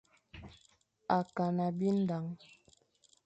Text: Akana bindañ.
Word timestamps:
Akana 1.17 1.65
bindañ. 1.77 2.25